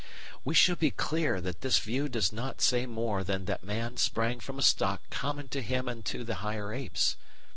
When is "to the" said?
6.05-6.35